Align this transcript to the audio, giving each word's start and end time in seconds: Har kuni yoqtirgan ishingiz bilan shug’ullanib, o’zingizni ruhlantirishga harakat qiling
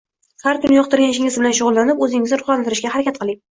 Har 0.45 0.59
kuni 0.63 0.75
yoqtirgan 0.77 1.13
ishingiz 1.13 1.37
bilan 1.41 1.55
shug’ullanib, 1.59 2.03
o’zingizni 2.09 2.43
ruhlantirishga 2.43 2.97
harakat 2.97 3.25
qiling 3.25 3.43